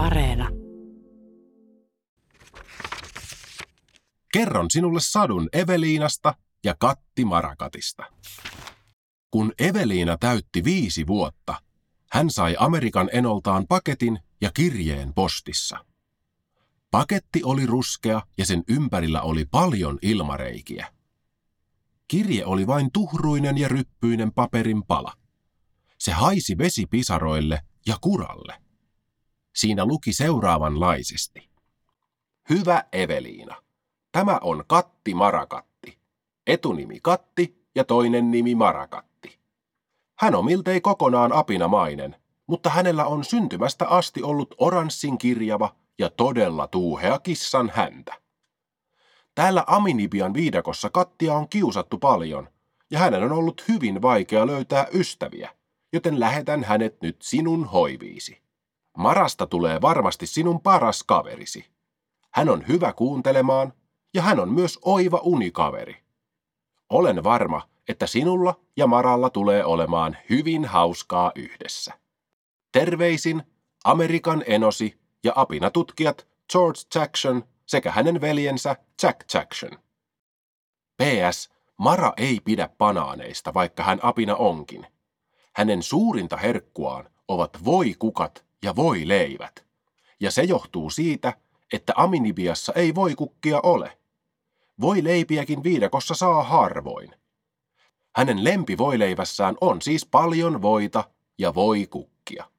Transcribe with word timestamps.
Areena. 0.00 0.48
Kerron 4.32 4.70
sinulle 4.70 5.00
sadun 5.02 5.48
Eveliinasta 5.52 6.34
ja 6.64 6.74
Katti 6.78 7.24
Marakatista. 7.24 8.04
Kun 9.30 9.52
Eveliina 9.58 10.16
täytti 10.16 10.64
viisi 10.64 11.06
vuotta, 11.06 11.54
hän 12.12 12.30
sai 12.30 12.56
Amerikan 12.58 13.10
enoltaan 13.12 13.66
paketin 13.68 14.18
ja 14.40 14.50
kirjeen 14.54 15.14
postissa. 15.14 15.84
Paketti 16.90 17.40
oli 17.44 17.66
ruskea 17.66 18.22
ja 18.38 18.46
sen 18.46 18.62
ympärillä 18.68 19.22
oli 19.22 19.44
paljon 19.50 19.98
ilmareikiä. 20.02 20.86
Kirje 22.08 22.44
oli 22.44 22.66
vain 22.66 22.92
tuhruinen 22.92 23.58
ja 23.58 23.68
ryppyinen 23.68 24.32
paperin 24.32 24.82
pala. 24.82 25.12
Se 25.98 26.12
haisi 26.12 26.58
vesipisaroille 26.58 27.62
ja 27.86 27.96
kuralle. 28.00 28.69
Siinä 29.54 29.84
luki 29.84 30.12
seuraavanlaisesti. 30.12 31.50
Hyvä 32.50 32.84
Eveliina. 32.92 33.56
Tämä 34.12 34.38
on 34.42 34.64
Katti 34.66 35.14
Marakatti. 35.14 35.98
Etunimi 36.46 37.00
Katti 37.02 37.66
ja 37.74 37.84
toinen 37.84 38.30
nimi 38.30 38.54
Marakatti. 38.54 39.38
Hän 40.18 40.34
on 40.34 40.44
miltei 40.44 40.80
kokonaan 40.80 41.32
apinamainen, 41.32 42.16
mutta 42.46 42.70
hänellä 42.70 43.04
on 43.06 43.24
syntymästä 43.24 43.88
asti 43.88 44.22
ollut 44.22 44.54
oranssin 44.58 45.18
kirjava 45.18 45.76
ja 45.98 46.10
todella 46.10 46.66
tuuhea 46.66 47.18
kissan 47.18 47.72
häntä. 47.74 48.14
Täällä 49.34 49.64
Aminibian 49.66 50.34
viidakossa 50.34 50.90
Kattia 50.90 51.34
on 51.34 51.48
kiusattu 51.48 51.98
paljon, 51.98 52.48
ja 52.90 52.98
hänen 52.98 53.22
on 53.22 53.32
ollut 53.32 53.64
hyvin 53.68 54.02
vaikea 54.02 54.46
löytää 54.46 54.86
ystäviä, 54.92 55.50
joten 55.92 56.20
lähetän 56.20 56.64
hänet 56.64 57.02
nyt 57.02 57.16
sinun 57.22 57.64
hoiviisi. 57.64 58.42
Marasta 59.00 59.46
tulee 59.46 59.80
varmasti 59.80 60.26
sinun 60.26 60.60
paras 60.60 61.02
kaverisi. 61.02 61.66
Hän 62.30 62.48
on 62.48 62.68
hyvä 62.68 62.92
kuuntelemaan, 62.92 63.72
ja 64.14 64.22
hän 64.22 64.40
on 64.40 64.52
myös 64.52 64.78
oiva 64.84 65.20
unikaveri. 65.22 65.96
Olen 66.90 67.24
varma, 67.24 67.68
että 67.88 68.06
sinulla 68.06 68.60
ja 68.76 68.86
Maralla 68.86 69.30
tulee 69.30 69.64
olemaan 69.64 70.16
hyvin 70.30 70.64
hauskaa 70.64 71.32
yhdessä. 71.34 71.92
Terveisin 72.72 73.42
Amerikan 73.84 74.44
enosi 74.46 75.00
ja 75.24 75.32
apinatutkijat 75.36 76.26
George 76.52 76.80
Jackson 76.94 77.44
sekä 77.66 77.90
hänen 77.90 78.20
veljensä 78.20 78.76
Jack 79.02 79.34
Jackson. 79.34 79.70
PS. 81.02 81.50
Mara 81.76 82.12
ei 82.16 82.40
pidä 82.44 82.68
banaaneista, 82.78 83.54
vaikka 83.54 83.82
hän 83.82 83.98
apina 84.02 84.36
onkin. 84.36 84.86
Hänen 85.56 85.82
suurinta 85.82 86.36
herkkuaan 86.36 87.10
ovat 87.28 87.64
voikukat 87.64 88.49
ja 88.62 88.76
voileivät. 88.76 89.64
Ja 90.20 90.30
se 90.30 90.42
johtuu 90.42 90.90
siitä, 90.90 91.32
että 91.72 91.92
Aminibiassa 91.96 92.72
ei 92.72 92.94
voikukkia 92.94 93.60
ole. 93.62 93.98
Voileipiäkin 94.80 95.62
viidakossa 95.62 96.14
saa 96.14 96.42
harvoin. 96.42 97.10
Hänen 98.16 98.44
lempivoileivässään 98.44 99.56
on 99.60 99.82
siis 99.82 100.06
paljon 100.06 100.62
voita 100.62 101.04
ja 101.38 101.54
voikukkia. 101.54 102.50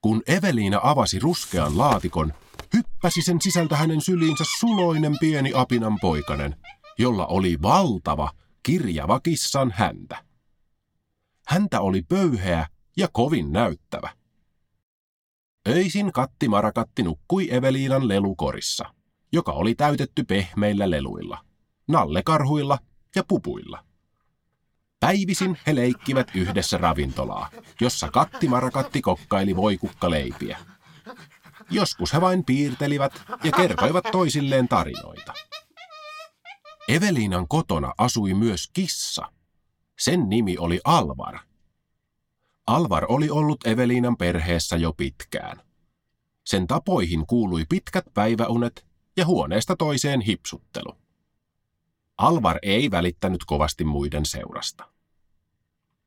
Kun 0.00 0.22
Eveliina 0.26 0.80
avasi 0.82 1.18
ruskean 1.18 1.78
laatikon, 1.78 2.32
hyppäsi 2.74 3.22
sen 3.22 3.40
sisältä 3.40 3.76
hänen 3.76 4.00
syliinsä 4.00 4.44
suloinen 4.60 5.16
pieni 5.20 5.52
apinan 5.54 5.98
poikanen, 6.00 6.56
jolla 6.98 7.26
oli 7.26 7.62
valtava, 7.62 8.30
kirjava 8.62 9.20
kissan 9.20 9.72
häntä. 9.76 10.24
Häntä 11.46 11.80
oli 11.80 12.02
pöyheä 12.02 12.66
ja 12.96 13.08
kovin 13.12 13.52
näyttävä. 13.52 14.10
Öisin 15.68 16.12
Katti 16.12 16.48
Marakatti 16.48 17.02
nukkui 17.02 17.54
Eveliinan 17.54 18.08
lelukorissa, 18.08 18.94
joka 19.32 19.52
oli 19.52 19.74
täytetty 19.74 20.24
pehmeillä 20.24 20.90
leluilla, 20.90 21.44
nallekarhuilla 21.88 22.78
ja 23.14 23.24
pupuilla. 23.28 23.84
Päivisin 25.00 25.58
he 25.66 25.74
leikkivät 25.74 26.30
yhdessä 26.34 26.78
ravintolaa, 26.78 27.50
jossa 27.80 28.10
Katti 28.10 28.48
Marakatti 28.48 29.02
kokkaili 29.02 29.56
voikukkaleipiä. 29.56 30.58
Joskus 31.70 32.12
he 32.12 32.20
vain 32.20 32.44
piirtelivät 32.44 33.22
ja 33.44 33.52
kertoivat 33.52 34.04
toisilleen 34.12 34.68
tarinoita. 34.68 35.32
Eveliinan 36.88 37.48
kotona 37.48 37.92
asui 37.98 38.34
myös 38.34 38.70
kissa. 38.72 39.32
Sen 39.98 40.28
nimi 40.28 40.58
oli 40.58 40.80
Alvar. 40.84 41.38
Alvar 42.66 43.06
oli 43.08 43.30
ollut 43.30 43.66
Eveliinan 43.66 44.16
perheessä 44.16 44.76
jo 44.76 44.92
pitkään. 44.92 45.60
Sen 46.44 46.66
tapoihin 46.66 47.26
kuului 47.26 47.64
pitkät 47.68 48.04
päiväunet 48.14 48.86
ja 49.16 49.26
huoneesta 49.26 49.76
toiseen 49.76 50.20
hipsuttelu. 50.20 50.96
Alvar 52.18 52.58
ei 52.62 52.90
välittänyt 52.90 53.44
kovasti 53.44 53.84
muiden 53.84 54.26
seurasta. 54.26 54.92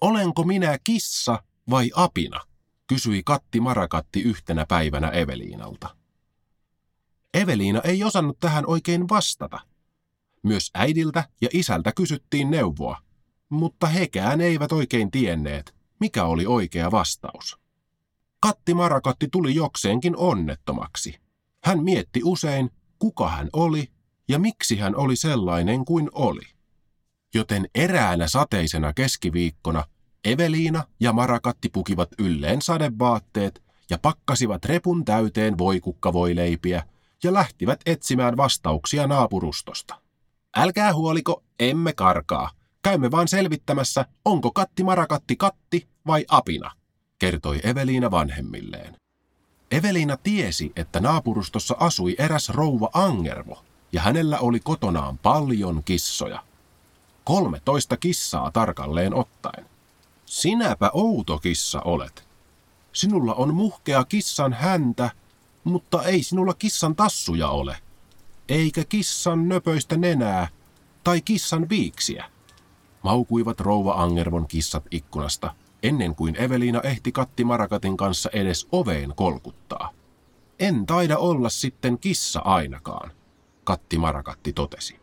Olenko 0.00 0.44
minä 0.44 0.78
kissa 0.84 1.42
vai 1.70 1.90
apina? 1.94 2.40
kysyi 2.86 3.22
Katti 3.24 3.60
Marakatti 3.60 4.22
yhtenä 4.22 4.66
päivänä 4.66 5.08
Eveliinalta. 5.08 5.96
Eveliina 7.34 7.80
ei 7.80 8.04
osannut 8.04 8.40
tähän 8.40 8.64
oikein 8.66 9.08
vastata. 9.08 9.60
Myös 10.42 10.70
äidiltä 10.74 11.28
ja 11.40 11.48
isältä 11.52 11.92
kysyttiin 11.92 12.50
neuvoa, 12.50 12.98
mutta 13.48 13.86
hekään 13.86 14.40
eivät 14.40 14.72
oikein 14.72 15.10
tienneet, 15.10 15.75
mikä 16.00 16.24
oli 16.24 16.46
oikea 16.46 16.90
vastaus. 16.90 17.58
Katti 18.40 18.74
Marakatti 18.74 19.28
tuli 19.32 19.54
jokseenkin 19.54 20.16
onnettomaksi. 20.16 21.20
Hän 21.64 21.84
mietti 21.84 22.20
usein, 22.24 22.70
kuka 22.98 23.28
hän 23.28 23.48
oli 23.52 23.90
ja 24.28 24.38
miksi 24.38 24.76
hän 24.76 24.96
oli 24.96 25.16
sellainen 25.16 25.84
kuin 25.84 26.08
oli. 26.12 26.46
Joten 27.34 27.68
eräänä 27.74 28.28
sateisena 28.28 28.92
keskiviikkona 28.92 29.84
Eveliina 30.24 30.84
ja 31.00 31.12
Marakatti 31.12 31.68
pukivat 31.68 32.08
ylleen 32.18 32.62
sadevaatteet 32.62 33.62
ja 33.90 33.98
pakkasivat 33.98 34.64
repun 34.64 35.04
täyteen 35.04 35.58
voikukkavoileipiä 35.58 36.82
ja 37.24 37.32
lähtivät 37.32 37.80
etsimään 37.86 38.36
vastauksia 38.36 39.06
naapurustosta. 39.06 40.00
Älkää 40.56 40.94
huoliko, 40.94 41.42
emme 41.60 41.92
karkaa. 41.92 42.50
Käymme 42.86 43.10
vaan 43.10 43.28
selvittämässä, 43.28 44.04
onko 44.24 44.50
Katti 44.50 44.84
Marakatti 44.84 45.36
katti 45.36 45.88
vai 46.06 46.24
apina, 46.28 46.70
kertoi 47.18 47.60
Eveliina 47.64 48.10
vanhemmilleen. 48.10 48.96
Eveliina 49.70 50.16
tiesi, 50.16 50.72
että 50.76 51.00
naapurustossa 51.00 51.76
asui 51.80 52.14
eräs 52.18 52.48
rouva 52.48 52.90
Angervo, 52.92 53.64
ja 53.92 54.02
hänellä 54.02 54.38
oli 54.38 54.60
kotonaan 54.60 55.18
paljon 55.18 55.82
kissoja. 55.84 56.42
13 57.24 57.96
kissaa 57.96 58.50
tarkalleen 58.50 59.14
ottaen. 59.14 59.66
Sinäpä 60.26 60.90
outo 60.92 61.38
kissa 61.38 61.80
olet. 61.80 62.24
Sinulla 62.92 63.34
on 63.34 63.54
muhkea 63.54 64.04
kissan 64.04 64.52
häntä, 64.52 65.10
mutta 65.64 66.02
ei 66.02 66.22
sinulla 66.22 66.54
kissan 66.54 66.96
tassuja 66.96 67.48
ole. 67.48 67.76
Eikä 68.48 68.84
kissan 68.84 69.48
nöpöistä 69.48 69.96
nenää 69.96 70.48
tai 71.04 71.20
kissan 71.20 71.68
viiksiä. 71.68 72.35
Maukuivat 73.06 73.60
rouva 73.60 73.92
Angervon 73.92 74.48
kissat 74.48 74.84
ikkunasta, 74.90 75.54
ennen 75.82 76.14
kuin 76.14 76.36
Eveliina 76.36 76.80
ehti 76.80 77.12
Katti 77.12 77.44
Marakatin 77.44 77.96
kanssa 77.96 78.30
edes 78.32 78.68
oveen 78.72 79.12
kolkuttaa. 79.16 79.90
En 80.58 80.86
taida 80.86 81.18
olla 81.18 81.48
sitten 81.48 81.98
kissa 81.98 82.40
ainakaan, 82.40 83.10
Katti 83.64 83.98
Marakatti 83.98 84.52
totesi. 84.52 84.96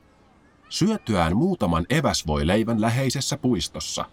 Syötyään 0.69 1.37
muutaman 1.37 1.85
eväsvoileivän 1.89 2.81
läheisessä 2.81 3.37
puistossa, 3.37 4.05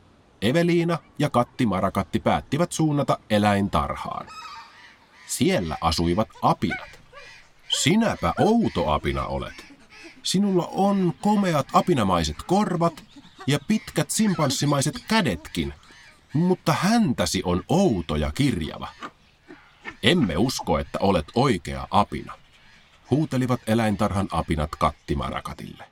Eveliina 0.43 0.99
ja 1.19 1.31
Katti 1.31 1.67
Marakatti 1.67 2.21
päättivät 2.21 2.73
suunnata 2.73 3.19
eläintarhaan. 3.31 4.27
Siellä 5.27 5.77
asuivat 5.81 6.29
apinat. 6.43 7.01
Sinäpä 7.69 8.35
outo 8.39 8.91
apina 8.93 9.27
olet. 9.27 9.71
Sinulla 10.23 10.69
on 10.73 11.13
komeat 11.21 11.67
apinamaiset 11.73 12.37
korvat 12.47 13.05
ja 13.47 13.59
pitkät 13.69 14.11
simpanssimaiset 14.11 14.95
kädetkin, 15.09 15.75
mutta 16.33 16.73
häntäsi 16.73 17.43
on 17.45 17.65
outo 17.69 18.17
ja 18.17 18.33
kirjava. 18.33 18.89
Emme 20.03 20.37
usko, 20.37 20.79
että 20.79 20.99
olet 21.01 21.27
oikea 21.35 21.89
apina, 21.91 22.39
huutelivat 23.11 23.61
eläintarhan 23.67 24.29
apinat 24.31 24.71
Katti 24.71 25.15
Marakatille. 25.15 25.85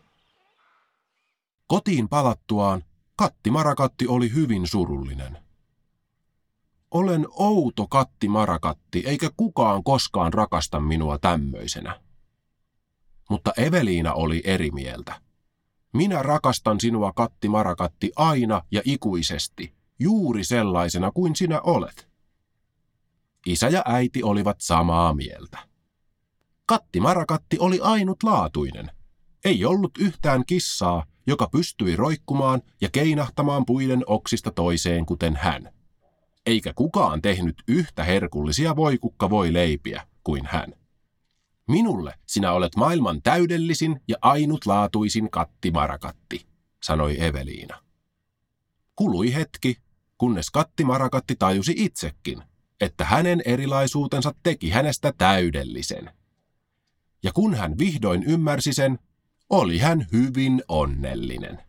Kotiin 1.67 2.09
palattuaan 2.09 2.85
Katti 3.17 3.51
Marakatti 3.51 4.07
oli 4.07 4.35
hyvin 4.35 4.67
surullinen. 4.67 5.39
Olen 6.91 7.27
outo 7.31 7.87
Katti 7.87 8.29
Marakatti, 8.29 9.03
eikä 9.07 9.31
kukaan 9.37 9.85
koskaan 9.85 10.33
rakasta 10.33 10.81
minua 10.81 11.19
tämmöisenä. 11.19 12.01
Mutta 13.31 13.53
Eveliina 13.57 14.13
oli 14.13 14.43
eri 14.45 14.71
mieltä. 14.71 15.28
Minä 15.93 16.23
rakastan 16.23 16.81
sinua 16.81 17.13
Katti 17.13 17.49
Marakatti 17.49 18.13
aina 18.17 18.63
ja 18.71 18.83
ikuisesti, 18.85 19.75
juuri 19.99 20.45
sellaisena 20.45 21.11
kuin 21.13 21.37
sinä 21.37 21.61
olet. 21.61 22.09
isä 23.47 23.69
ja 23.69 23.83
äiti 23.87 24.23
olivat 24.23 24.57
samaa 24.61 25.15
mieltä. 25.15 25.59
Katti 26.67 27.01
Marakatti 27.01 27.57
oli 27.59 27.81
ainutlaatuinen. 27.83 28.91
Ei 29.45 29.65
ollut 29.65 29.99
yhtään 29.99 30.43
kissaa, 30.47 31.05
joka 31.27 31.49
pystyi 31.53 31.97
roikkumaan 31.97 32.63
ja 32.81 32.89
keinahtamaan 32.93 33.67
puiden 33.67 34.03
oksista 34.07 34.51
toiseen 34.51 35.07
kuten 35.07 35.37
hän. 35.37 35.73
Eikä 36.47 36.73
kukaan 36.75 37.23
tehnyt 37.23 37.63
yhtä 37.69 38.05
herkullisia 38.05 38.77
voikukka 38.77 39.31
voi 39.31 39.53
leipiä 39.53 40.07
kuin 40.25 40.47
hän. 40.47 40.78
Minulle 41.69 42.15
sinä 42.27 42.53
olet 42.53 42.77
maailman 42.77 43.23
täydellisin 43.23 44.01
ja 44.09 44.17
ainutlaatuisin 44.23 45.31
katti 45.31 45.71
Marakatti, 45.71 46.47
sanoi 46.83 47.25
Eveliina. 47.25 47.83
Kului 48.97 49.35
hetki, 49.35 49.77
kunnes 50.19 50.51
katti 50.51 50.85
Marakatti 50.85 51.37
tajusi 51.39 51.75
itsekin, 51.77 52.43
että 52.81 53.05
hänen 53.05 53.43
erilaisuutensa 53.45 54.35
teki 54.43 54.71
hänestä 54.71 55.13
täydellisen. 55.19 56.11
Ja 57.23 57.33
kun 57.33 57.55
hän 57.55 57.79
vihdoin 57.79 58.23
ymmärsi 58.23 58.73
sen, 58.73 58.99
oli 59.51 59.79
hän 59.79 60.07
hyvin 60.13 60.63
onnellinen. 60.69 61.63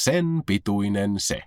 Sen 0.00 0.42
pituinen 0.46 1.20
se. 1.20 1.42